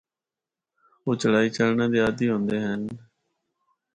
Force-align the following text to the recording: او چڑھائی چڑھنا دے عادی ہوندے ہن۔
او 1.03 1.09
چڑھائی 1.21 1.49
چڑھنا 1.55 1.85
دے 1.91 1.99
عادی 2.05 2.25
ہوندے 2.31 2.57
ہن۔ 2.65 2.81